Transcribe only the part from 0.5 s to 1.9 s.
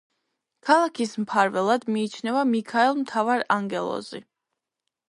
ქალაქის მფარველად